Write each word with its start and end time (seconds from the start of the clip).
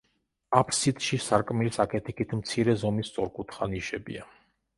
აფსიდში 0.59 1.19
სარკმლის 1.25 1.77
აქეთ-იქით 1.85 2.33
მცირე 2.39 2.75
ზომის 2.85 3.13
სწორკუთხა 3.15 3.71
ნიშებია. 3.77 4.27